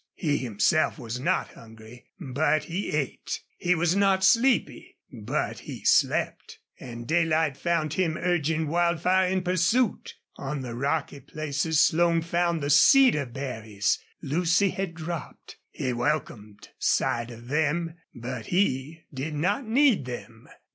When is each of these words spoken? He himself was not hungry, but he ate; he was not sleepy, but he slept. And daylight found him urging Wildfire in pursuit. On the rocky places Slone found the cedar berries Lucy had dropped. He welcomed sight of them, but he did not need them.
He 0.15 0.37
himself 0.39 0.97
was 0.97 1.19
not 1.19 1.49
hungry, 1.49 2.07
but 2.19 2.63
he 2.63 2.89
ate; 2.91 3.39
he 3.59 3.75
was 3.75 3.95
not 3.95 4.23
sleepy, 4.23 4.97
but 5.13 5.59
he 5.59 5.85
slept. 5.85 6.57
And 6.79 7.05
daylight 7.07 7.55
found 7.55 7.93
him 7.93 8.17
urging 8.17 8.67
Wildfire 8.67 9.27
in 9.27 9.43
pursuit. 9.43 10.15
On 10.37 10.61
the 10.61 10.73
rocky 10.73 11.19
places 11.19 11.79
Slone 11.81 12.23
found 12.23 12.61
the 12.63 12.71
cedar 12.71 13.27
berries 13.27 13.99
Lucy 14.23 14.71
had 14.71 14.95
dropped. 14.95 15.57
He 15.69 15.93
welcomed 15.93 16.69
sight 16.79 17.29
of 17.29 17.47
them, 17.49 17.93
but 18.15 18.47
he 18.47 19.03
did 19.13 19.35
not 19.35 19.67
need 19.67 20.05
them. 20.05 20.47